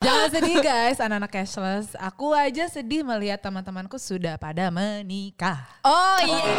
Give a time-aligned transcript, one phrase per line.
[0.00, 1.92] Jangan sedih guys, anak-anak cashless.
[2.00, 5.60] Aku aja sedih melihat teman-temanku sudah pada menikah.
[5.84, 6.56] Oh iya.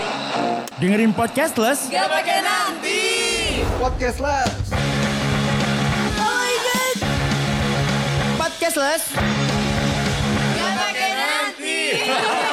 [0.77, 1.89] Dengerin podcastless.
[1.89, 3.01] Gak pakai nanti.
[3.81, 4.45] Podcast lah.
[8.37, 9.09] Podcastless.
[10.53, 11.79] Gak pakai nanti.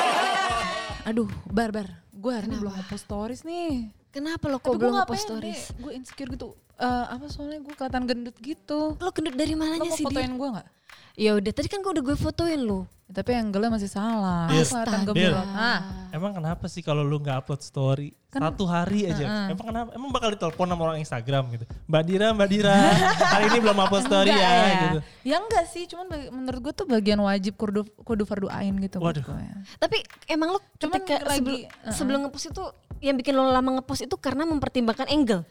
[1.13, 2.01] Aduh, bar bar.
[2.17, 3.93] Gue hari ini belum ngepost stories nih.
[4.09, 5.63] Kenapa lo kok Tapi belum ngepost stories?
[5.75, 6.49] Gue insecure gitu.
[6.75, 8.95] Eh, apa soalnya gue kelihatan gendut gitu.
[8.97, 10.15] Lo gendut dari Lo mananya mau sih dia?
[10.15, 10.67] fotoin gue gak?
[11.15, 12.87] Ya udah, tadi kan gue udah gue fotoin lo.
[13.05, 14.47] Ya, tapi angle-nya masih salah.
[14.47, 15.01] Astaga.
[15.03, 15.41] Gemuruh.
[15.49, 19.49] Ah, Emang kenapa sih kalau lu nggak upload story satu hari aja?
[19.49, 19.89] Emang kenapa?
[19.91, 21.65] Emang bakal ditelepon sama orang Instagram gitu.
[21.89, 22.77] Mbak Dira, Mbak Dira,
[23.33, 24.77] hari ini belum upload story enggak ya, ya.
[24.79, 24.99] gitu.
[25.25, 29.01] Ya enggak sih, cuman bagi- menurut gue tuh bagian wajib kudu, kudu fardu ain gitu.
[29.01, 29.25] Waduh.
[29.25, 29.57] gue ya.
[29.79, 31.91] Tapi emang lo Cuman ketika lagi, sebelum, uh-uh.
[31.91, 32.65] sebelum ngepost itu
[32.99, 35.43] yang bikin lo lama ngepost itu karena mempertimbangkan angle.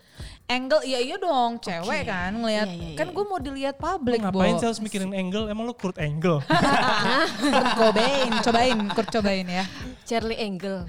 [0.48, 2.08] Angle, iya iya dong, cewek Oke.
[2.08, 2.72] kan ngelihat.
[2.72, 3.16] Iya, iya, kan iya.
[3.20, 5.52] gue mau dilihat publik, ngapain sih harus mikirin angle?
[5.52, 6.40] Emang lu Kurt Angle?
[7.52, 9.68] Kurt Cobain, cobain, Kurt cobain ya.
[10.08, 10.88] Charlie Angle.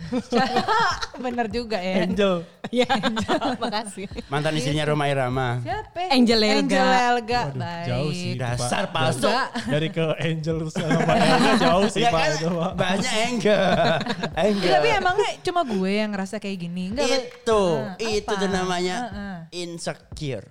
[1.26, 2.06] Bener juga ya.
[2.06, 2.46] Angel.
[2.70, 2.86] ya,
[3.58, 4.06] makasih.
[4.30, 5.58] Mantan istrinya Roma Irama.
[5.58, 6.06] Siapa?
[6.06, 6.54] Angel Elga.
[6.62, 7.40] Angel Elga.
[7.42, 7.86] Waduh, Baik.
[7.90, 8.32] jauh sih.
[8.38, 9.26] Dasar palsu.
[9.66, 12.22] Dari ke Angel terus sama Elga jauh sih Ya Pak.
[12.22, 13.10] kan itu, banyak.
[13.10, 13.26] Ya,
[14.38, 14.70] Enggak.
[14.70, 16.94] tapi emangnya cuma gue yang ngerasa kayak gini?
[16.94, 17.10] Enggak.
[17.10, 18.38] itu, Nah, itu apa?
[18.38, 19.36] tuh namanya Heeh.
[19.52, 20.46] Insecure.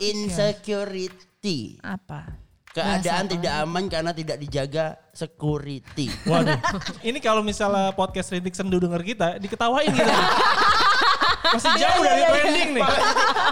[0.00, 1.78] Insecurity.
[1.80, 2.40] Apa?
[2.74, 6.10] Keadaan tidak aman karena tidak dijaga security.
[6.26, 6.58] Waduh.
[7.06, 10.10] Ini kalau misalnya podcast Rintik Sendu denger kita, diketawain gitu.
[11.44, 12.84] Masih jauh dari trending nih.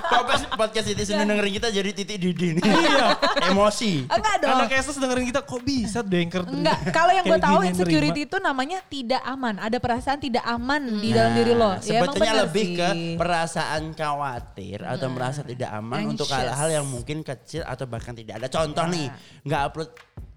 [0.02, 2.62] Kalau pas podcast itu sendiri dengerin kita jadi titik didi nih.
[2.64, 3.06] Iya.
[3.48, 4.08] Emosi.
[4.08, 4.56] Enggak dong.
[4.56, 8.80] Anak Esus dengerin kita kok bisa Denker Enggak, kalau yang gue tahu insecurity itu namanya
[8.86, 9.58] tidak aman.
[9.58, 11.70] Ada perasaan tidak aman di dalam diri lo.
[11.72, 12.76] Nah, Ya, emang sebetulnya lebih sih.
[12.78, 18.40] ke perasaan khawatir atau merasa tidak aman untuk hal-hal yang mungkin kecil atau bahkan tidak
[18.40, 18.48] ada.
[18.48, 19.06] Contoh nih,
[19.42, 19.90] nggak upload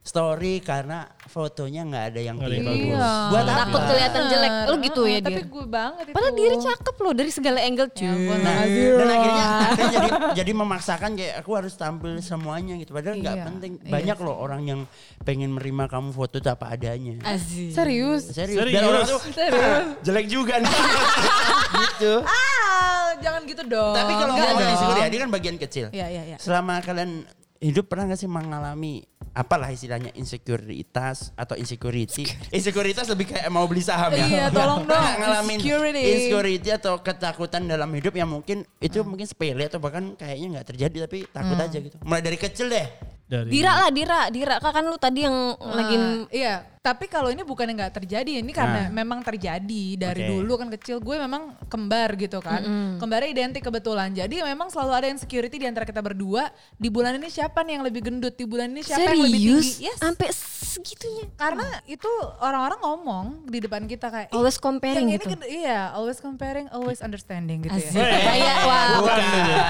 [0.06, 2.62] story karena fotonya nggak ada yang bagus.
[2.62, 3.10] Iya.
[3.34, 4.52] Buat Takut kelihatan jelek.
[4.70, 5.46] Lu gitu ya, Tapi Dir?
[5.50, 6.14] gue banget itu.
[6.14, 8.06] Padahal diri cakep loh dari segala angle cuy.
[8.06, 9.48] Ya Nah, dan akhirnya,
[9.90, 10.08] jadi
[10.38, 12.94] jadi memaksakan kayak aku harus tampil semuanya gitu.
[12.94, 13.72] Padahal nggak Iya, penting.
[13.82, 14.80] iya Banyak loh orang yang
[15.26, 17.18] pengen menerima kamu foto itu apa adanya.
[17.26, 17.74] Aziz.
[17.74, 18.30] Serius?
[18.30, 18.62] Serius.
[18.62, 18.76] Serius.
[18.78, 19.86] Dan orang tuh Serius?
[20.06, 20.70] jelek juga nih.
[21.82, 22.14] gitu.
[22.22, 23.94] Ah, jangan gitu dong.
[23.98, 24.62] Tapi kalau dong.
[24.62, 25.86] insecure ya, dia kan bagian kecil.
[25.90, 26.38] Iya, iya, iya.
[26.38, 27.26] Selama kalian
[27.58, 29.02] hidup pernah gak sih mengalami
[29.36, 32.24] apalah istilahnya insekuritas atau insecurity?
[32.50, 34.26] Insekuritas lebih kayak mau beli saham ya.
[34.26, 35.04] Iya, tolong dong.
[35.20, 36.02] ngalamin Insecurity.
[36.08, 40.98] insecurity atau ketakutan dalam hidup yang mungkin itu mungkin sepele atau bahkan kayaknya nggak terjadi
[41.06, 41.96] tapi takut aja gitu.
[42.02, 42.88] Mulai dari kecil deh.
[43.26, 44.56] Dari Dira lah, Dira, Dira.
[44.60, 48.54] Kan lu tadi yang lagi Ah, iya, tapi kalau ini bukan yang nggak terjadi, ini
[48.54, 48.94] karena Nah.
[48.94, 50.30] memang terjadi dari Oke.
[50.32, 52.62] dulu kan kecil gue memang kembar gitu kan,
[52.96, 54.14] kembarnya identik kebetulan.
[54.14, 56.54] Jadi memang selalu ada insecurity di antara kita berdua.
[56.72, 58.36] Di bulan ini siapa nih yang lebih gendut?
[58.36, 59.88] Di bulan ini siapa yang lebih serius tinggi?
[59.88, 59.98] Yes.
[59.98, 61.26] sampai segitunya.
[61.34, 65.34] Karena itu orang-orang ngomong di depan kita kayak "Ih, Always comparing yang ini gitu.
[65.34, 67.96] gede." iya, always comparing, always understanding gitu Asik.
[67.96, 68.06] ya.
[68.22, 69.18] Kayak wah, Bukan.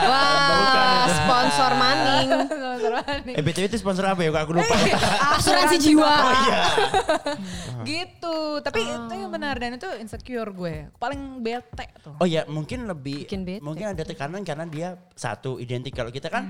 [0.03, 2.27] wah, sponsor maning.
[3.31, 4.33] Eh BTW itu sponsor apa ya?
[4.33, 4.73] Kok Aku lupa.
[5.37, 6.01] Asuransi jiwa.
[6.09, 6.59] oh iya.
[7.89, 8.37] gitu.
[8.59, 10.89] Tapi itu yang benar dan itu insecure gue.
[10.97, 12.17] Paling bete tuh.
[12.17, 13.61] Oh ya mungkin lebih Bikin bete.
[13.61, 16.49] mungkin ada tekanan karena dia satu identik kalau kita kan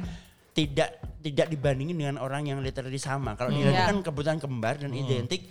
[0.55, 0.89] tidak
[1.19, 3.33] tidak dibandingin dengan orang yang literally sama.
[3.33, 3.89] Kalau dia Iya.
[3.89, 5.49] kan kebetulan kembar dan identik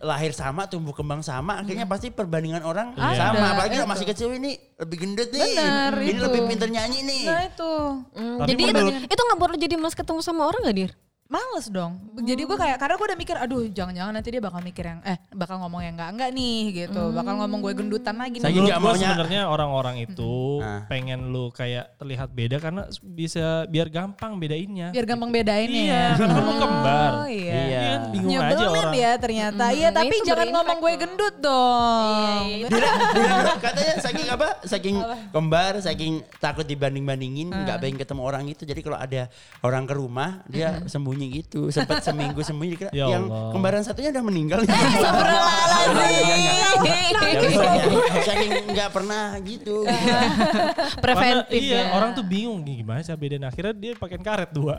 [0.00, 3.46] lahir sama tumbuh kembang sama akhirnya pasti perbandingan orang Ada, sama.
[3.54, 5.40] Apalagi kalau masih kecil ini lebih gendut nih.
[5.54, 6.24] Benar, ini itu.
[6.24, 7.24] lebih pinter nyanyi nih.
[7.28, 7.72] Nah itu.
[8.16, 10.92] Tapi jadi itu, menurut- itu nggak perlu jadi mas ketemu sama orang gak dir?
[11.30, 11.94] Males dong.
[12.18, 15.14] Jadi gue kayak karena gue udah mikir aduh jangan-jangan nanti dia bakal mikir yang eh
[15.30, 17.14] bakal ngomong yang enggak-enggak nih gitu.
[17.14, 20.90] Bakal ngomong gue gendutan lagi Saya gue maunya- sebenarnya orang-orang itu Nah.
[20.90, 24.90] pengen lu kayak terlihat beda karena bisa biar gampang bedainnya.
[24.90, 26.04] Biar gampang bedain Iya, ya.
[26.12, 27.10] karena kan lu kembar.
[27.14, 27.52] Oh iya.
[27.54, 27.62] Iya.
[27.70, 28.94] Iya, bingung aja Nyebelin orang.
[28.96, 29.64] ya ternyata.
[29.70, 32.42] Iya Hmm, tapi itu jangan ngomong gue gendut dong.
[32.44, 32.90] Iya, Dira,
[33.62, 34.48] katanya saking apa?
[34.66, 34.96] Saking
[35.30, 38.62] kembar, saking takut dibanding-bandingin, nggak pengen ketemu orang itu.
[38.64, 39.30] Jadi kalau ada
[39.60, 41.68] orang ke rumah, dia sembunyi gitu.
[41.68, 42.74] Sempat seminggu sembunyi.
[42.78, 43.52] Kira, Ya yang Allah.
[43.52, 44.60] kembaran satunya udah meninggal.
[46.00, 46.60] Iya,
[48.22, 49.84] saking nggak pernah gitu.
[51.04, 51.92] Preventif Karena, iya, ya.
[51.96, 54.78] orang tuh bingung gimana sih bedain akhirnya dia pakai karet dua.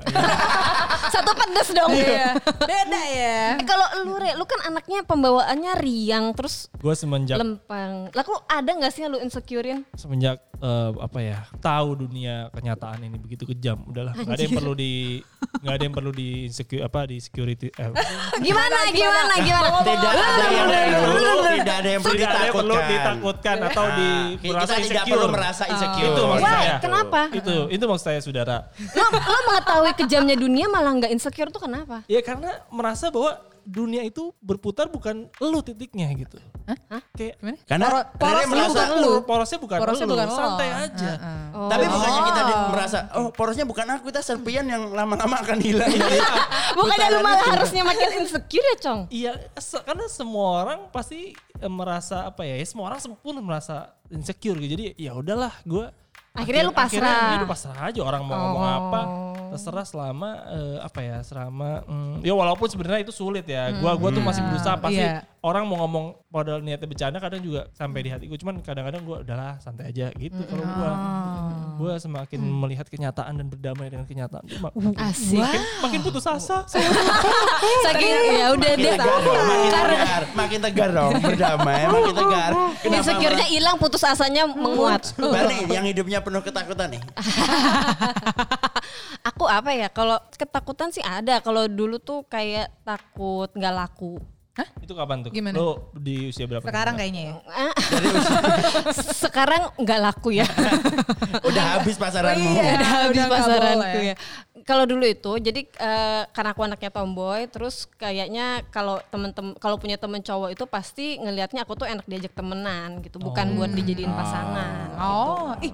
[1.13, 1.91] Satu pedes dong.
[1.91, 2.37] Iya.
[2.39, 3.39] Beda ya.
[3.59, 8.11] Eh, kalau lu lu Re, lu kan anaknya pembawaannya riang terus Gue semenjak lempeng.
[8.11, 9.83] Lah kok ada nggak sih yang lu insecurein?
[9.95, 14.73] semenjak eh, apa ya tahu dunia kenyataan ini begitu kejam udahlah nggak ada yang perlu
[14.73, 15.19] di
[15.61, 17.89] nggak ada yang perlu di insecure apa di security eh,
[18.45, 19.67] Gimana gimana gimana?
[19.81, 20.69] Tidak ada yang
[21.03, 23.57] perlu, tidak ada yang perlu tidak ada yang perlu ditakutkan.
[23.67, 26.09] atau di Nah, kita merasa tidak insecure perlu merasa insecure.
[26.09, 26.53] itu maksud Why?
[26.53, 27.19] saya Kenapa?
[27.31, 28.57] itu itu maksud saya saudara
[28.91, 32.01] Lo, lo mengetahui kejamnya dunia malah nggak insecure tuh kenapa?
[32.07, 36.37] ya karena merasa bahwa dunia itu berputar bukan lu titiknya gitu
[37.11, 37.57] kayak Gimana?
[37.65, 40.35] Karena Poro- porosnya merasa bukan lu porosnya bukan Porosnya lu bukan lo.
[40.35, 41.11] santai aja
[41.51, 41.67] Oh.
[41.67, 45.91] Tapi bukannya kita di- merasa, oh porosnya bukan aku, kita serpian yang lama-lama akan hilang.
[46.79, 47.51] Bukannya lu malah itu.
[47.51, 48.99] harusnya makin insecure ya, Cong?
[49.11, 52.55] Iya, se- karena semua orang pasti eh, merasa apa ya?
[52.55, 54.71] ya Semua orang pun merasa insecure gitu.
[54.71, 55.91] Jadi ya udahlah, gue
[56.31, 57.11] Akhirnya lu pasrah.
[57.11, 58.79] Akhirnya lu pasrah aja orang mau ngomong Oh.
[58.79, 59.01] apa,
[59.51, 61.17] terserah selama eh, apa ya?
[61.21, 63.67] Selama mm, ya walaupun sebenarnya itu sulit ya.
[63.75, 65.27] Gua gua tuh masih berusaha pasti Iya.
[65.41, 68.39] orang mau ngomong padahal niatnya bercanda kadang juga sampai di hati gue.
[68.39, 70.91] Cuman kadang-kadang gue udahlah santai aja gitu kalau gua.
[71.75, 74.45] Gua semakin melihat kenyataan dan berdamai dengan kenyataan.
[74.47, 74.69] Cuma,
[75.01, 75.35] Asik.
[75.35, 76.63] makin, makin putus asa.
[77.85, 78.95] Saking ya udah deh.
[78.95, 82.51] makin tegar, makin tegar dong, berdamai, makin tegar.
[82.87, 85.11] Insecure-nya hilang, putus asanya menguat.
[85.17, 87.01] Bani yang hidupnya penuh ketakutan nih.
[89.29, 89.89] Aku apa ya?
[89.89, 91.41] Kalau ketakutan sih ada.
[91.41, 94.17] Kalau dulu tuh kayak takut nggak laku.
[94.83, 95.31] Itu kapan tuh?
[95.31, 95.55] Gimana?
[95.55, 96.65] Lo di usia berapa?
[96.65, 97.35] Sekarang kayaknya ya.
[99.23, 100.47] Sekarang nggak laku ya.
[101.49, 102.49] Udah habis pasaranmu.
[102.51, 102.63] Iya.
[102.75, 104.09] Udah habis udah nggak pasaranku boleh.
[104.11, 104.15] ya.
[104.61, 109.97] Kalau dulu itu, jadi eh, karena aku anaknya tomboy, terus kayaknya kalau temen-temen, kalau punya
[109.97, 115.01] temen cowok itu pasti ngelihatnya aku tuh enak diajak temenan gitu, bukan buat dijadiin pasangan.
[115.01, 115.73] Oh, gitu.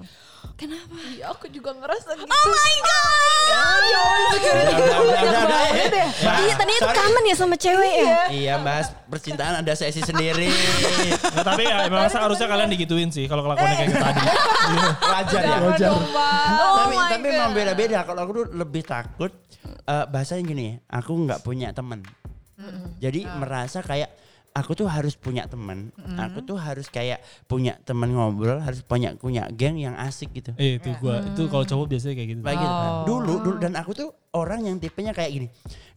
[0.58, 0.90] Kenapa?
[1.14, 2.26] iya aku juga ngerasa gitu.
[2.26, 3.38] Oh my god!
[3.54, 5.47] Udah, udah, udah, udah,
[5.88, 8.16] Eh, Mbak, Iya, tadinya itu kangen ya sama cewek ya.
[8.28, 8.86] Iya, Mas.
[9.08, 10.48] Percintaan ada sesi sendiri.
[10.48, 14.20] Nggak, tapi ya, memang seharusnya kalian digituin sih kalau kelakuannya kayak gitu tadi.
[15.12, 15.56] Wajar ya.
[15.58, 15.84] Tapi
[16.58, 17.98] Oh my tapi memang beda-beda.
[18.04, 19.32] Kalau aku tuh lebih takut
[19.64, 22.04] eh, bahasanya gini, aku nggak punya teman.
[22.98, 24.10] Jadi merasa kayak
[24.54, 25.94] aku tuh harus punya teman.
[26.18, 30.50] Aku tuh harus kayak punya teman ngobrol, harus punya punya geng yang asik gitu.
[30.58, 32.40] Eh, itu gua itu kalau cowok biasanya kayak gitu.
[32.42, 32.90] Kayak gitu kan.
[32.90, 33.04] Oh.
[33.06, 35.48] Dulu, dulu dan aku tuh orang yang tipenya kayak gini.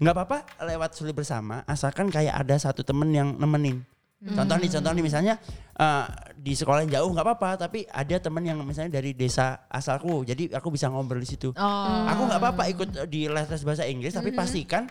[0.02, 3.86] nggak apa-apa lewat sulit bersama, asalkan kayak ada satu temen yang nemenin.
[4.22, 5.34] Contoh nih, contoh nih misalnya
[5.82, 6.06] eh,
[6.38, 10.54] di sekolah yang jauh nggak apa-apa, tapi ada temen yang misalnya dari desa asalku, jadi
[10.54, 11.50] aku bisa ngobrol di situ.
[11.58, 12.06] Oh.
[12.06, 14.86] Aku nggak apa-apa ikut di les-les bahasa Inggris, tapi pastikan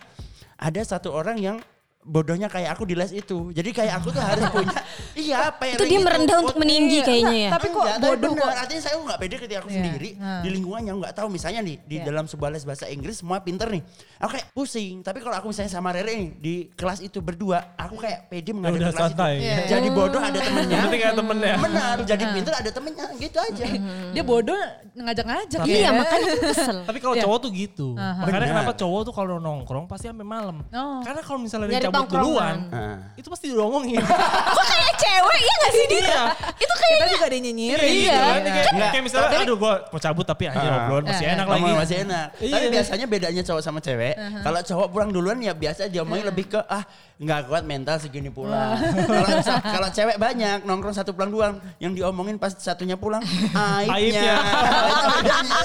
[0.59, 1.57] ada satu orang yang
[2.03, 3.49] bodohnya kayak aku di les itu.
[3.49, 4.73] Jadi kayak aku tuh harus punya,
[5.21, 7.49] iya apa Itu dia merendah untuk meninggi kayaknya ya.
[7.51, 8.43] Tapi kok Enggak, tapi bodoh bener.
[8.43, 8.57] kok.
[8.57, 9.77] Artinya saya nggak pede ketika aku Iya.
[9.77, 10.41] sendiri Hmm.
[10.41, 11.27] di lingkungan yang nggak tahu.
[11.27, 12.05] Misalnya nih di Iya.
[12.07, 13.81] dalam sebuah les bahasa Inggris semua pinter nih.
[14.17, 14.95] Aku kayak pusing.
[15.01, 18.77] Tapi kalau aku misalnya sama Rere nih di kelas itu berdua, aku kayak pede menghadapi
[18.77, 19.33] udah kelas santai.
[19.33, 19.45] itu.
[19.45, 19.57] Iya.
[19.69, 20.77] Jadi bodoh ada temennya.
[20.81, 21.53] Penting ada temennya.
[21.65, 21.95] Benar.
[22.03, 23.63] Jadi pinter ada temennya gitu aja.
[24.11, 24.57] Dia bodoh
[24.93, 25.91] ngajak-ngajak Iya, ya.
[25.93, 26.77] makanya aku kesel.
[26.83, 27.23] Tapi kalau Iya.
[27.23, 27.87] cowok tuh gitu.
[27.95, 30.65] Makanya kenapa cowok tuh kalau nongkrong pasti sampai malam.
[30.67, 30.99] Oh.
[31.01, 32.90] Karena kalau misalnya Cabut duluan, Nah.
[33.13, 33.99] Itu pasti diomongin.
[34.55, 35.99] Kok kayak cewek ya gak sih dia?
[35.99, 36.21] Iya.
[36.31, 37.83] Itu Kita kayaknya juga dinyinyirin.
[37.83, 38.39] Iya, gitu kan.
[38.41, 38.89] kayak, Enggak.
[38.91, 40.77] kayak misalnya aduh gua mau cabut tapi aja Ah.
[40.81, 41.71] obrolan masih Eh, enak lagi.
[41.73, 42.27] masih enak.
[42.37, 42.51] Iya.
[42.51, 44.13] Tapi biasanya bedanya cowok sama cewek.
[44.41, 46.83] Kalau cowok pulang duluan ya biasa diomongin lebih ke ah
[47.17, 48.73] nggak kuat mental segini pulang.
[48.81, 51.45] Kalau sa- kalau cewek banyak nongkrong satu pulang dua
[51.77, 53.21] yang diomongin pas satunya pulang
[53.53, 53.93] aibnya.
[53.93, 54.35] Aibnya.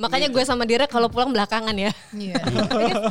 [0.00, 1.92] Makanya gue sama Dira kalau pulang belakangan ya.
[2.10, 2.40] Iya.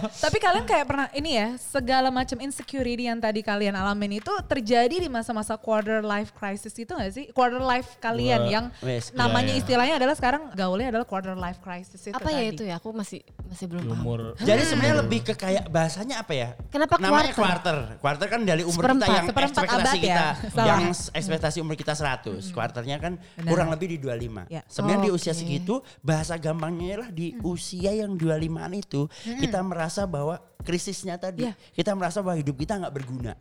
[0.09, 4.95] Tapi kalian kayak pernah ini ya, segala macam insecurity yang tadi kalian alamin itu terjadi
[4.97, 7.25] di masa-masa quarter life crisis itu gak sih?
[7.29, 9.61] Quarter life kalian Gua- yang Wes, namanya iya, iya.
[9.61, 12.51] istilahnya adalah sekarang gaulnya adalah quarter life crisis itu Apa ya tadi.
[12.51, 12.75] itu ya?
[12.77, 14.01] Aku masih masih belum Di paham.
[14.01, 14.19] umur
[14.49, 16.49] Jadi sebenarnya lebih ke kayak bahasanya apa ya?
[16.69, 17.77] Kenapa Namanya quarter?
[17.77, 17.77] quarter.
[17.99, 19.05] Quarter kan dari umur Seperempat.
[19.05, 19.99] kita yang Seperempat ekspektasi abad ya?
[20.01, 20.27] kita.
[20.49, 20.67] Salah.
[20.67, 22.49] Yang ekspektasi umur kita 100.
[22.49, 23.47] Quarternya kan Benar.
[23.47, 24.47] kurang lebih di 25.
[24.47, 24.61] Ya.
[24.65, 25.17] Sebenarnya di Oke.
[25.17, 29.05] usia segitu bahasa gampangnya lah di usia yang 25-an itu
[29.37, 31.53] kita merasa bahwa krisisnya tadi Ya.
[31.71, 33.33] kita merasa bahwa hidup kita nggak berguna.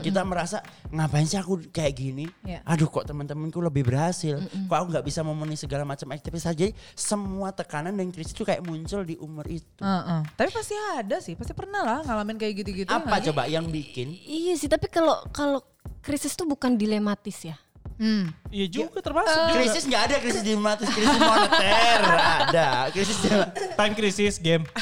[0.00, 2.24] Kita merasa ngapain sih aku kayak gini?
[2.40, 2.64] Ya.
[2.64, 4.40] Aduh kok teman-temanku lebih berhasil.
[4.40, 6.50] Kok aku nggak bisa memenuhi segala macam aktivitas.
[6.50, 9.80] Jadi semua tekanan dan krisis itu kayak muncul di umur itu.
[9.80, 10.20] Heeh.
[10.30, 12.90] Tapi pasti ada sih, pasti pernah lah ngalamin kayak gitu-gitu.
[12.90, 13.28] Apa sih?
[13.28, 14.16] coba yang bikin?
[14.16, 15.60] Iya sih, tapi kalau kalau
[16.00, 17.56] krisis tuh bukan dilematis ya.
[17.94, 18.32] Hmm.
[18.50, 19.54] Iya juga termasuk Eh, juga.
[19.60, 22.00] Krisis nggak ada krisis diplomatis, krisis moneter
[22.42, 22.68] ada.
[22.90, 23.18] Krisis
[23.76, 24.64] Time crisis game.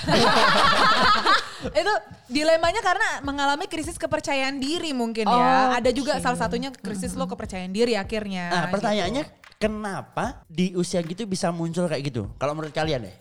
[1.71, 1.93] itu
[2.27, 5.79] dilemanya karena mengalami krisis kepercayaan diri mungkin Oh, ya.
[5.79, 8.51] Ada juga salah satunya krisis lo kepercayaan diri akhirnya.
[8.51, 8.73] Nah gitu.
[8.75, 9.25] pertanyaannya
[9.57, 12.27] kenapa di usia gitu bisa muncul kayak gitu?
[12.37, 13.17] Kalau menurut kalian deh?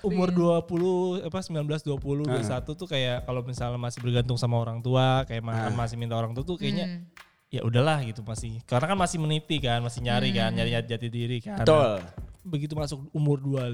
[0.00, 5.28] umur 20 apa 19 20 21 tuh kayak kalau misalnya masih bergantung sama orang tua,
[5.28, 7.04] kayak ma- masih minta orang tua tuh kayaknya
[7.52, 8.64] ya udahlah gitu masih.
[8.64, 11.60] Karena kan masih meniti kan, masih nyari kan, nyari jati diri kan.
[11.60, 12.00] Betul.
[12.40, 13.68] Begitu masuk umur 25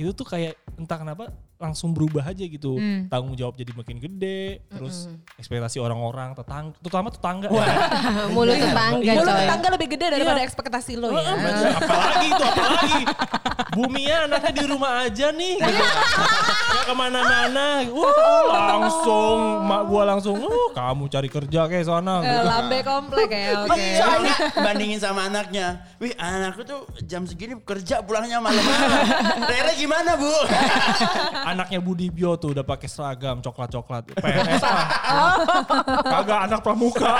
[0.00, 1.30] itu tuh kayak entah kenapa
[1.60, 2.80] langsung berubah aja gitu.
[3.12, 7.48] Tanggung jawab jadi makin gede, terus ekspektasi orang-orang, tetangga, terutama tetangga.
[7.52, 7.66] ya.
[8.34, 11.36] Mulut tetangga Mulut tetangga lebih gede daripada ekspektasi lo ya.
[11.76, 13.02] apalagi itu apalagi
[13.70, 15.84] Bumia anaknya di rumah aja nih gitu.
[16.70, 22.42] Gak ke mana-mana Wah langsung Mak gua langsung oh, Kamu cari kerja kayak sana Eh.
[22.46, 23.86] Lambe komplek ya, oke.
[23.96, 25.82] Soalnya bandingin sama anaknya.
[25.98, 29.46] Wih anakku tuh jam segini kerja pulangnya malam-malam.
[29.50, 30.30] Rere gimana bu?
[31.50, 34.86] Anaknya Budi Bio tuh udah pakai seragam coklat-coklat PNS lah
[36.04, 37.14] Kagak anak pramuka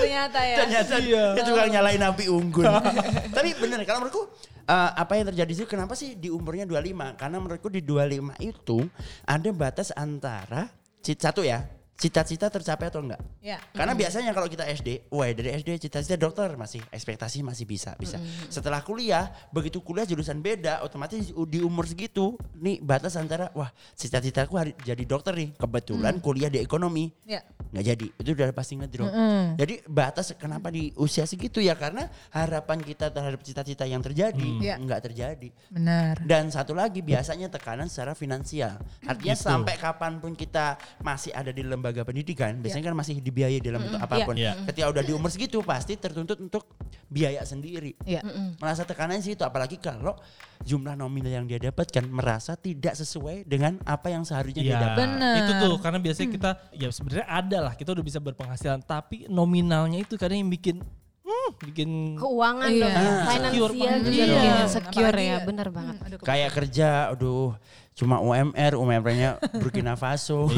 [0.00, 0.56] Ternyata ya.
[0.58, 1.24] Ternyata Iya.
[1.34, 2.64] dia tukang nyalain api unggun.
[3.36, 4.22] Tapi bener kalau menurutku
[4.62, 7.14] eh, apa yang terjadi sih kenapa sih di umurnya 25?
[7.14, 8.78] Karena menurutku di 25 itu
[9.24, 11.64] ada batas antara cit- satu ya,
[12.00, 13.20] cita-cita tercapai atau enggak.
[13.38, 13.60] Ya.
[13.70, 18.16] Karena biasanya kalau kita SD, wah dari SD cita-cita dokter masih ekspektasi masih bisa bisa.
[18.48, 24.56] Setelah kuliah, begitu kuliah jurusan beda, otomatis di umur segitu nih batas antara wah cita-citaku
[24.56, 25.52] hari- jadi dokter nih.
[25.52, 27.44] Kebetulan kuliah di ekonomi Ya.
[27.70, 29.10] nggak jadi itu udah pasti ngedrop
[29.54, 34.74] jadi batas kenapa di usia segitu ya karena harapan kita terhadap cita-cita yang terjadi Iya.
[34.76, 36.22] nggak terjadi Benar.
[36.22, 39.42] dan satu lagi biasanya tekanan secara finansial artinya Gitu.
[39.44, 44.00] sampai kapan pun kita masih ada di lembaga pendidikan biasanya kan masih dibiayai dalam bentuk
[44.00, 44.34] apa pun.
[44.34, 44.54] Iya.
[44.70, 46.64] ketika udah di umur segitu pasti tertuntut untuk
[47.06, 47.98] biaya sendiri.
[48.06, 48.22] Iya.
[48.56, 50.14] merasa tekanan sih itu apalagi kalau
[50.60, 54.98] jumlah nominal yang dia dapatkan merasa tidak sesuai dengan apa yang seharusnya dia Iya, dapat.
[55.02, 55.34] Bener.
[55.40, 60.04] itu tuh karena biasanya kita ya sebenarnya ada lah kita udah bisa berpenghasilan tapi nominalnya
[60.04, 60.84] itu kadang yang bikin
[61.30, 62.82] hmm, bikin Keuangan Iya.
[62.82, 62.90] dong.
[62.92, 63.22] Ah.
[63.28, 64.02] Finansial Insecure juga banget.
[64.04, 64.54] bikin Iya.
[64.60, 65.30] insecure Apalagi ya.
[65.32, 65.94] ya- Bener banget.
[65.94, 67.50] Hmm, aduh, kayak kerja aduh
[67.92, 70.48] cuma UMR UMR-nya Burkina Faso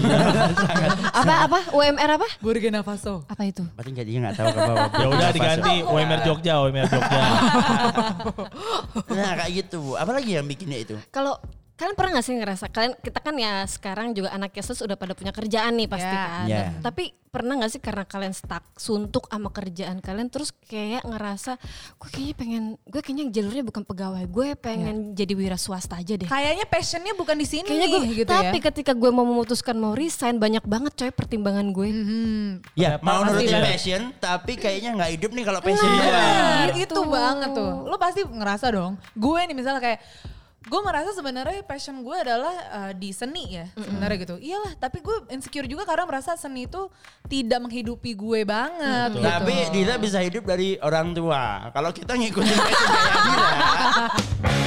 [1.20, 2.28] Apa apa UMR apa?
[2.38, 3.26] Burkina Faso.
[3.26, 3.66] Apa itu?
[3.68, 5.34] berarti nggak dia nggak tahu ke bawah ya udah Faso.
[5.34, 7.20] diganti UMR Jogja UMR Jogja
[9.08, 11.34] nah kayak gitu apalagi yang bikinnya itu Kalau
[11.82, 15.12] kalian pernah gak sih ngerasa kalian kita kan ya sekarang juga anak yesus udah pada
[15.12, 16.22] punya kerjaan nih pasti Ya.
[16.22, 16.46] kan.
[16.46, 16.64] Ya.
[16.78, 21.56] Tapi pernah gak sih karena kalian stuck suntuk sama kerjaan kalian terus kayak ngerasa
[21.96, 26.28] gue kayaknya pengen gue kayaknya jalurnya bukan pegawai gue pengen jadi wira swasta aja deh.
[26.28, 28.64] Kayaknya passionnya bukan di sini Kayaknya gue gitu tapi ya.
[28.64, 31.88] ketika gue mau memutuskan mau resign banyak banget coy pertimbangan gue.
[31.88, 32.50] Hmm.
[32.74, 36.06] ya mau nurutin passion tapi kayaknya nggak hidup nih kalau passion Benar,
[36.68, 37.00] doang itu Gitu.
[37.10, 37.72] banget tuh.
[37.82, 38.92] Lo pasti ngerasa dong.
[39.14, 39.98] Gue nih misalnya kayak
[40.62, 44.36] gue merasa sebenarnya passion gue adalah uh, di seni ya sebenarnya gitu.
[44.38, 46.86] Iyalah, tapi gue insecure juga karena merasa seni itu
[47.26, 49.10] tidak menghidupi gue banget.
[49.18, 49.26] gitu.
[49.26, 54.61] tapi Dila bisa hidup dari orang tua kalau kita ngikutin passion kayak Dila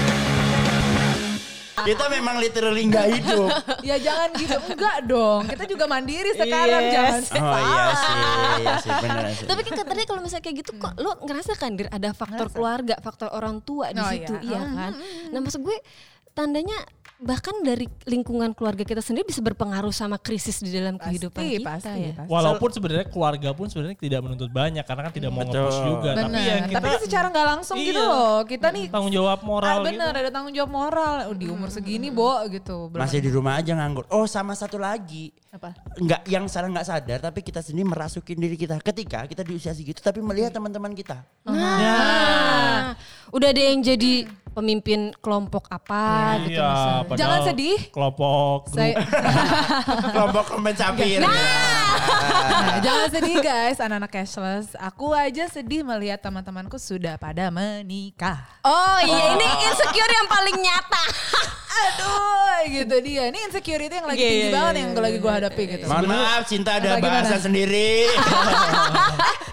[1.85, 3.49] kita memang literally nggak hidup
[3.81, 5.41] ya jangan gitu, enggak dong.
[5.45, 6.91] Kita juga mandiri sekarang, Yes.
[6.91, 8.13] jangan oh iya sih
[8.57, 11.71] iya sih benar sih Tapi kan katanya kalau misalnya kayak gitu kok lo ngerasa kan
[11.73, 14.57] Dir ada faktor keluarga, faktor orang tua di Oh, situ, iya.
[14.57, 14.91] iya kan?
[15.29, 15.77] Nah, maksud gue
[16.31, 16.75] tandanya
[17.15, 21.67] bahkan dari lingkungan keluarga kita sendiri bisa berpengaruh sama krisis di dalam kehidupan pasti, kita
[21.79, 22.13] pasti, ya.
[22.19, 22.27] pasti.
[22.27, 26.27] walaupun sebenarnya keluarga pun sebenarnya tidak menuntut banyak karena kan tidak mau nge-push juga tapi
[26.27, 26.43] Bener.
[26.43, 28.11] ya kita Tapi kan secara nggak langsung gitu Iya.
[28.11, 28.37] loh.
[28.43, 32.11] Kita nih tanggung jawab moral ah, bener gitu ada tanggung jawab moral di umur segini,
[32.11, 32.91] Bo gitu.
[32.91, 35.71] Belum masih di rumah aja nganggur oh sama satu lagi apa?
[35.95, 39.71] nggak yang salah nggak sadar tapi kita sendiri merasukin diri kita ketika kita di usia
[39.71, 42.93] segitu tapi melihat teman-teman kita Nah,
[43.31, 47.19] udah ada yang jadi pemimpin kelompok apa gitu iya misalnya.
[47.19, 47.77] Jangan sedih.
[47.91, 48.59] kelompok.
[48.71, 48.93] Saya
[50.15, 54.71] kelompok komen sapir Nah, jangan sedih guys, anak-anak cashless.
[54.79, 58.47] Aku aja sedih melihat teman-temanku sudah pada menikah.
[58.63, 61.03] Oh iya, ini insecure yang paling nyata.
[61.75, 62.15] Aduh,
[62.67, 63.23] gitu dia.
[63.27, 65.85] Ini insecurity yang lagi Iya, tinggi iya, banget iya, yang iya, lagi gue hadapi gitu.
[65.85, 67.15] mohon maaf cinta ada Apa gimana?
[67.21, 67.89] bahasa sendiri.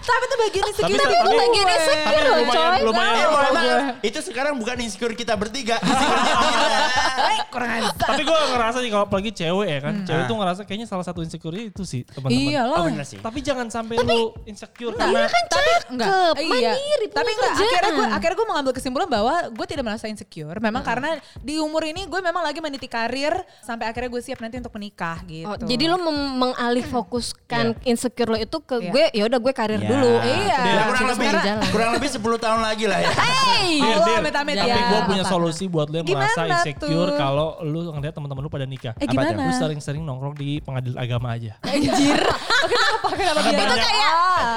[0.03, 2.81] Tapi itu bagian insecurity Tapi- tapi- bagian insecure tapi loh, lumayan coy.
[2.83, 5.79] lumayan Eh, maaf, itu sekarang bukan insecure kita bertiga.
[5.79, 10.27] Eh, kurang tapi gue ngerasa nih kalau apalagi cewek ya kan cewek Ah.
[10.27, 12.35] tuh ngerasa kayaknya salah satu insecure itu sih teman-teman.
[12.35, 13.05] Iya oh loh.
[13.05, 13.17] sih.
[13.17, 16.07] Tapi jangan sampai lu insecure karena kan tapi enggak.
[16.09, 16.71] cakep, iya.
[16.73, 20.57] mandiri, tapi enggak akhirnya gue akhirnya gue mengambil kesimpulan bahwa gue tidak merasa insecure.
[20.59, 24.61] Memang karena di umur ini gue memang lagi meniti karir sampai akhirnya gue siap nanti
[24.61, 25.49] untuk menikah gitu.
[25.49, 25.97] Oh, jadi lo
[26.37, 28.91] mengalih fokuskan insecure lo itu ke Iya.
[28.91, 29.89] gue ya udah gue karir Ya.
[29.89, 30.13] dulu.
[30.21, 30.57] Iya.
[30.61, 31.27] Ya, kurang lebih
[31.73, 33.09] kurang lebih 10 tahun lagi lah ya.
[33.09, 33.81] Hey!
[33.81, 34.17] Allah, Dir.
[34.21, 34.85] amit-amit Tapi ya.
[34.85, 35.31] gue punya Apa?
[35.31, 38.93] solusi buat lo yang Gimana merasa insecure kalau lu ngeliat teman-teman lu pada nikah.
[38.95, 39.41] Eh Apa gimana?
[39.41, 41.57] Lu sering-sering nongkrong di pengadilan agama aja.
[41.63, 42.21] Anjir.
[42.21, 43.09] Oh, kenapa?
[43.11, 43.39] Kenapa?
[43.43, 44.11] Biar- banyak- kayak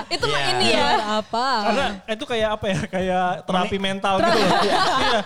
[0.08, 0.50] Itu mah Iya.
[0.52, 0.88] ini ya.
[1.18, 1.46] apa?
[1.64, 2.78] Karena itu kayak apa ya?
[2.86, 4.50] Kayak terapi mental gitu loh.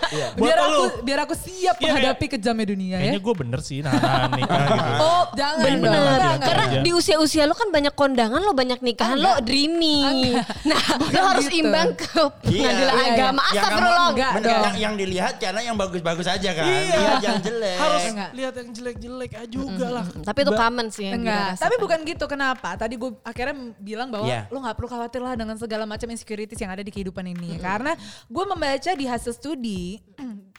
[0.09, 0.27] Iya.
[0.41, 2.99] Biar aku biar aku siap Iya, menghadapi kejamnya dunia ya.
[3.01, 4.89] Kayaknya gue bener sih nahan nikah gitu.
[5.01, 5.73] Oh, jangan Bener.
[5.73, 5.81] dong.
[5.81, 6.01] Bener.
[6.03, 6.47] Enggak, enggak.
[6.47, 10.35] Karena di usia-usia lo kan banyak kondangan lo banyak nikahan lo dreamy.
[10.61, 10.81] Nah,
[11.13, 11.65] lo harus gitu.
[11.65, 12.05] imbang ke
[12.43, 12.53] pengadilan
[12.93, 13.13] Iya, iya.
[13.15, 13.41] agama.
[13.41, 13.97] Yang Astagfirullah.
[13.97, 14.61] kamu- Enggak bener, dong.
[14.61, 16.65] yang, yang dilihat karena yang bagus-bagus aja kan.
[16.67, 16.95] Iya.
[16.95, 17.77] Lihat yang jelek.
[17.79, 18.29] Harus Enggak.
[18.31, 20.05] lihat yang jelek-jelek aja juga lah.
[20.05, 21.63] Tapi itu common sih yang Enggak, dirasakan.
[21.63, 22.25] tapi bukan gitu.
[22.27, 22.69] Kenapa?
[22.75, 24.41] Tadi gue akhirnya bilang bahwa Iya.
[24.47, 27.57] lo nggak perlu khawatir lah dengan segala macam insecurities yang ada di kehidupan ini.
[27.57, 27.95] Karena
[28.27, 29.97] gue membaca di hasil studi,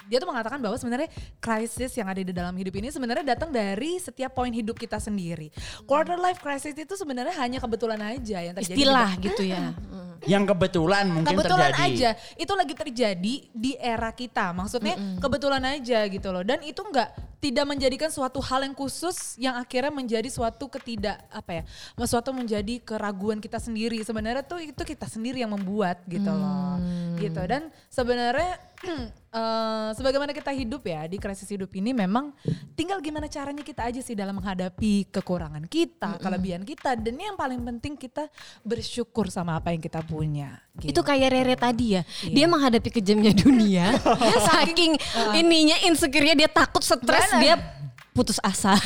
[0.08, 3.98] dia tuh mengatakan bahwa sebenarnya krisis yang ada di dalam hidup ini sebenarnya datang dari
[3.98, 5.50] setiap poin hidup kita sendiri.
[5.84, 8.76] Quarter life crisis itu sebenarnya hanya kebetulan aja yang terjadi.
[8.76, 9.62] di istilah gitu ya.
[10.22, 12.14] Yang kebetulan mungkin kebetulan terjadi.
[12.14, 12.38] aja.
[12.38, 14.54] Itu lagi terjadi di era kita.
[14.54, 16.46] Maksudnya kebetulan aja gitu loh.
[16.46, 17.10] Dan itu enggak
[17.42, 21.62] tidak menjadikan suatu hal yang khusus yang akhirnya menjadi suatu ketidak apa ya
[22.06, 23.98] suatu menjadi keraguan kita sendiri.
[24.06, 26.78] Sebenarnya tuh itu kita sendiri yang membuat gitu loh.
[27.18, 27.42] Gitu.
[27.42, 28.62] Dan sebenarnya
[29.32, 32.30] eh, sebagaimana kita hidup ya di krisis hidup ini memang
[32.76, 37.58] tinggal gimana caranya kita aja sih dalam menghadapi kekurangan kita kelebihan kita dan yang paling
[37.64, 38.28] penting kita
[38.60, 40.92] bersyukur sama apa yang kita punya gitu.
[40.92, 42.02] Itu kayak Rere tadi ya.
[42.28, 43.96] Dia menghadapi kejamnya dunia.
[44.52, 44.96] saking
[45.36, 47.81] ininya insecure-nya dia takut stres dia
[48.12, 48.76] putus asa.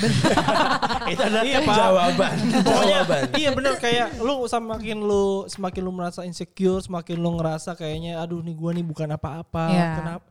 [1.12, 1.75] Itu adalah Iya, Pak.
[1.75, 2.37] jawaban.
[2.66, 3.23] Pokoknya jawaban.
[3.35, 8.38] iya bener kayak lu semakin lu semakin lu merasa insecure, semakin lu ngerasa kayaknya aduh
[8.38, 9.64] nih gua nih bukan apa-apa.
[9.68, 9.87] Iya.
[9.97, 10.25] Kenapa?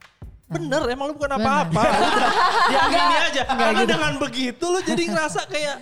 [0.46, 1.82] Bener emang lu bukan apa-apa.
[2.08, 2.32] Udah,
[2.66, 3.44] Diamini aja.
[3.46, 5.75] Karena dengan begitu lu jadi ngerasa kayak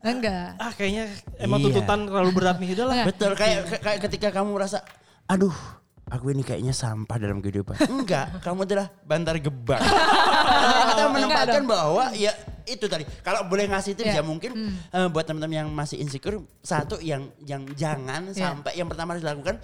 [0.00, 1.64] enggak ah kayaknya emang Iya.
[1.70, 2.96] tuntutan terlalu berat nih udah lah.
[3.04, 4.80] Betul kayak kayak ketika kamu merasa
[5.24, 5.52] aduh
[6.08, 7.76] aku ini kayaknya sampah dalam kehidupan.
[7.86, 9.78] Enggak, kamu adalah bantar gebang.
[10.90, 12.32] kita menempatkan bahwa ya
[12.66, 13.04] itu tadi.
[13.20, 14.20] Kalau boleh ngasih tips Iya.
[14.20, 14.50] ya mungkin
[14.90, 18.52] eh, buat teman-teman yang masih insecure satu yang yang jangan Iya.
[18.52, 19.60] sampai yang pertama harus dilakukan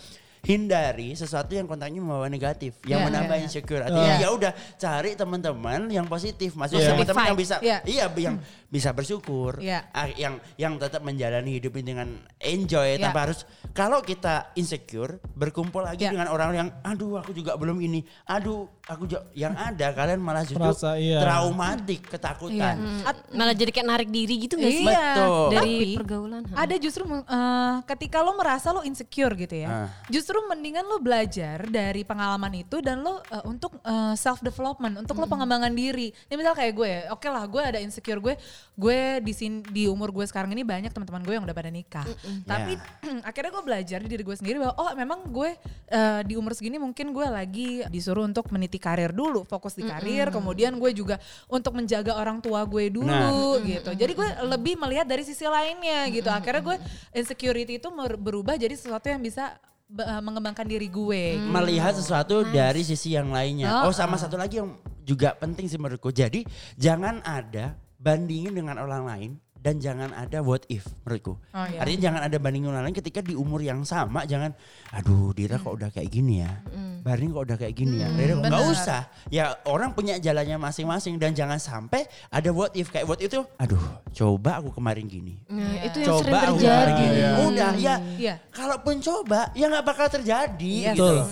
[0.46, 3.44] hindari sesuatu yang kontaknya membawa negatif, yang Iya, menambah iya.
[3.50, 3.82] insecure.
[3.82, 4.22] Artinya Iya.
[4.22, 6.92] ya udah cari teman-teman yang positif, maksudnya Iya.
[6.94, 7.78] teman-teman yang bisa Iya.
[7.82, 8.38] iya yang
[8.70, 9.90] bisa bersyukur, Iya.
[9.90, 13.10] Ah, yang yang tetap menjalani hidup ini dengan enjoy Iya.
[13.10, 13.42] tanpa harus
[13.74, 16.14] kalau kita insecure berkumpul lagi Iya.
[16.14, 20.62] dengan orang yang aduh aku juga belum ini aduh aku yang ada kalian malah justru
[20.62, 21.18] Merasa, iya.
[21.18, 24.86] traumatik ketakutan At- Malah jadi kayak narik diri gitu gak sih?
[24.86, 25.06] Iya.
[25.12, 25.46] Betul.
[25.50, 26.42] Dari Tapi pergaulan.
[26.54, 29.68] ada justru eh, ketika lo merasa lo insecure gitu ya.
[29.68, 29.88] Ah.
[30.06, 33.78] Justru mendingan lo belajar dari pengalaman itu dan lo eh, untuk
[34.16, 36.14] self development, untuk lo pengembangan diri.
[36.30, 38.34] Ini misal kayak gue ya, oke lah gue ada insecure gue,
[38.78, 42.06] gue di sini di umur gue sekarang ini banyak teman-teman gue yang udah pada nikah.
[42.46, 42.78] Tapi
[43.28, 45.50] akhirnya gue belajar di diri gue sendiri bahwa oh memang gue
[45.90, 50.28] eh, di umur segini mungkin gue lagi disuruh untuk meniti karir dulu, fokus di karir,
[50.30, 53.90] kemudian gue juga untuk menjaga orang tua gue dulu gitu.
[53.92, 56.28] Jadi gue lebih melihat dari sisi lainnya gitu.
[56.28, 56.76] Akhirnya gue
[57.12, 57.88] insecurity itu
[58.20, 59.56] berubah jadi sesuatu yang bisa
[59.92, 61.38] eh, mengembangkan diri gue.
[61.40, 64.74] melihat sesuatu dari sisi yang lainnya Oh, oh sama satu lagi yang
[65.06, 66.42] juga penting sih menurutku jadi
[66.74, 69.30] jangan ada bandingin dengan orang lain
[69.66, 71.34] dan jangan ada what if menurutku.
[71.50, 71.82] Oh, iya.
[71.82, 74.54] Artinya jangan ada bandingin orang lain ketika di umur yang sama jangan
[74.94, 76.62] aduh Dira kok udah kayak gini ya.
[77.06, 78.10] Barni kok udah kayak gini ya.
[78.10, 79.06] Rere kok nggak usah.
[79.30, 83.78] Ya orang punya jalannya masing-masing dan jangan sampai ada what if kayak what itu aduh
[84.10, 85.38] coba aku kemarin gini.
[85.46, 86.66] Nah, itu yang sering Coba aku terjadi.
[86.66, 87.20] kemarin gini.
[87.46, 87.94] Udah ya.
[88.18, 88.34] Iya.
[88.50, 91.14] Kalaupun coba ya nggak bakal terjadi Iya, gitu betul.
[91.14, 91.28] loh.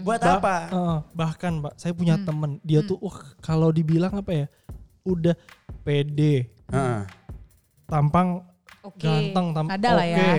[0.00, 0.56] Buat Bah- apa?
[0.66, 4.46] eh, bahkan Pak, saya punya temen dia tuh wah kalau dibilang apa ya?
[5.04, 5.36] Udah
[5.82, 7.00] pede, Heeh.
[7.84, 8.48] tampang
[8.80, 9.04] Oke.
[9.04, 10.16] ganteng, tam Ada lah ya.
[10.16, 10.32] oke.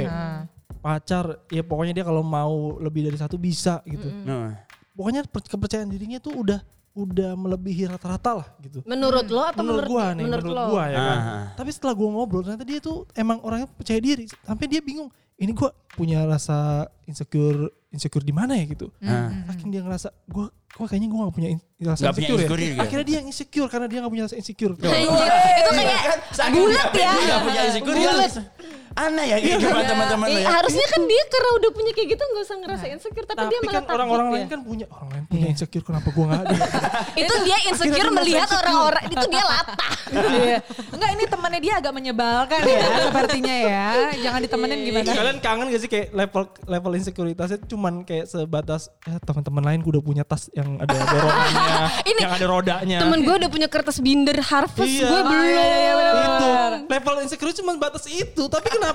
[0.80, 4.08] Pacar, ya pokoknya dia kalau mau lebih dari satu bisa gitu.
[4.24, 4.56] Nah,
[5.00, 6.60] Pokoknya per- kepercayaan dirinya tuh udah
[6.92, 8.84] udah melebihi rata-rata lah gitu.
[8.84, 10.64] Menurut lo atau menurut menurut, gua nih, menurut, lo?
[10.76, 11.18] gua ya kan.
[11.18, 11.46] Ah.
[11.56, 15.56] Tapi setelah gua ngobrol ternyata dia tuh emang orangnya percaya diri sampai dia bingung, ini
[15.56, 18.92] gua punya rasa insecure insecure di mana ya gitu.
[19.00, 19.32] Ah.
[19.48, 22.60] Saking dia ngerasa gua gua kayaknya gua gak punya in- rasa Nggak punya insecure, insecure
[22.60, 22.68] ya.
[22.68, 22.82] gitu.
[22.84, 24.74] Akhirnya dia yang insecure karena dia gak punya rasa insecure.
[24.76, 26.02] Anjir, itu kayak
[26.36, 27.12] Saking bulat dia ya.
[27.16, 28.32] nggak punya insecure Bulat.
[29.00, 30.50] Aneh ya kehidupan teman-teman lo Eh, ya.
[30.52, 33.64] harusnya kan dia karena udah punya kayak gitu nggak usah ngerasa insecure tapi, dia malah
[33.70, 34.34] kan takut orang-orang ya.
[34.36, 36.56] lain kan punya orang lain punya insecure kenapa gua nggak ada?
[37.22, 39.94] itu dia insecure melihat orang-orang itu dia latah.
[40.10, 40.60] Iya.
[40.90, 43.86] Enggak ini temannya dia agak menyebalkan ya sepertinya ya.
[44.20, 45.12] Jangan ditemenin gimana.
[45.12, 49.92] Kalian kangen gak sih kayak level level insekuritasnya cuman kayak sebatas ya teman-teman lain gue
[49.92, 51.78] udah punya tas yang ada dorongannya,
[52.10, 52.98] Ini yang ada rodanya.
[53.00, 55.08] Temen gue udah punya kertas binder harvest, Iya.
[55.08, 55.46] gue belum.
[55.46, 56.48] iya, iya, itu
[56.90, 58.89] level insecure cuma batas itu tapi kenapa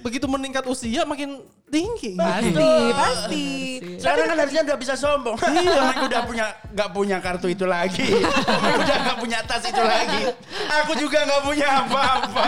[0.00, 3.46] begitu meningkat usia makin tinggi Pasti, pasti.
[4.00, 5.36] Sekarang kan harusnya udah bisa sombong.
[5.36, 8.08] Iya, aku udah punya nggak punya kartu itu lagi.
[8.16, 10.22] Aku udah nggak punya tas itu lagi.
[10.82, 12.46] Aku juga nggak punya apa-apa.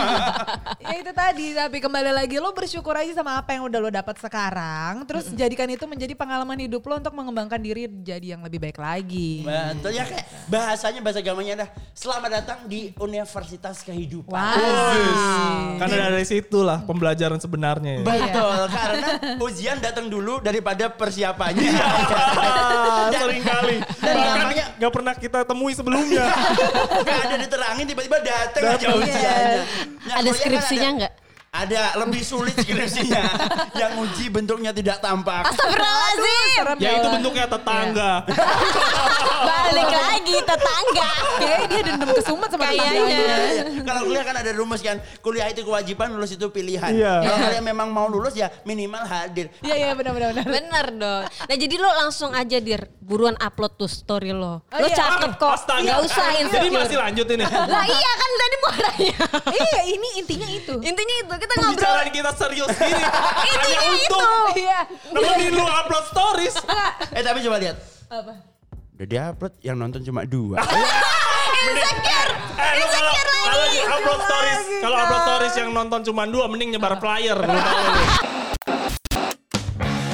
[0.80, 4.16] Ya itu tadi, tapi kembali lagi lo bersyukur aja sama apa yang udah lo dapat
[4.16, 5.04] sekarang.
[5.04, 9.44] Terus jadikan itu menjadi pengalaman hidup lo untuk mengembangkan diri jadi yang lebih baik lagi.
[9.44, 14.32] Betul ya kayak bahasanya bahasa gamanya dah selamat datang di Universitas Kehidupan.
[14.32, 15.76] Wah.
[15.76, 18.04] karena dari situlah pembelajaran sebenarnya ya.
[18.04, 19.08] Betul, karena
[19.38, 21.72] ujian datang dulu daripada persiapannya.
[23.12, 26.27] Dan- sering kali Dan bahkan namanya nggak pernah kita temui sebelumnya
[27.03, 29.62] Gak ada diterangin tiba-tiba datang aja ujiannya.
[30.03, 31.12] Nah, Ada kan skripsinya ada- nggak?
[31.53, 33.29] Ada lebih sulit skripsinya.
[33.77, 35.53] yang uji bentuknya tidak tampak.
[35.53, 36.49] Astagfirullahaladzim.
[36.57, 38.12] Serem ya itu bentuknya tetangga
[39.53, 41.11] Balik lagi tetangga.
[41.37, 42.88] Kayaknya dia dendam ke Sumet sama Kayaknya.
[42.88, 43.12] tetangganya.
[43.12, 43.62] Iya, iya.
[43.85, 46.88] Kalau kuliah kan ada rumus kan, kuliah itu kewajiban, lulus itu pilihan.
[46.88, 47.15] Iya.
[47.21, 49.53] Kalau kalian memang mau lulus ya minimal hadir.
[49.61, 50.33] Iya, iya benar-benar.
[50.33, 50.49] benar.
[50.49, 51.23] Bener dong.
[51.29, 54.65] Nah jadi lo langsung aja dir buruan upload tuh story lo.
[54.65, 54.97] Oh, lo iya.
[54.97, 55.53] cakep kok.
[55.53, 55.85] Astaga.
[55.85, 56.81] Gak usah jadi insecure.
[56.81, 59.17] masih lanjut ini Lah iya kan tadi muaranya.
[59.53, 60.75] Iya, ini intinya itu.
[60.81, 61.74] Intinya itu kita ngobrol.
[61.74, 63.02] pembicaraan kita serius gini
[63.98, 64.14] itu.
[64.14, 64.81] untuk Iya.
[65.11, 66.55] nemenin lu upload stories
[67.16, 67.76] Eh tapi coba lihat.
[68.09, 68.33] Apa?
[68.92, 70.62] Udah dia upload yang nonton cuma dua.
[71.62, 72.33] Insecure.
[72.55, 73.72] Eh, lu kalau Insecure kalau lagi.
[73.72, 77.37] di upload stories, kalau upload stories yang nonton cuma dua, mending nyebar flyer.
[77.37, 78.05] lu tahu lu.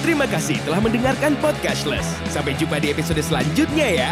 [0.00, 2.08] Terima kasih telah mendengarkan Podcastless.
[2.26, 4.10] Sampai jumpa di episode selanjutnya ya.